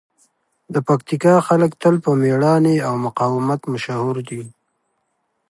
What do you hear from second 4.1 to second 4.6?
دي.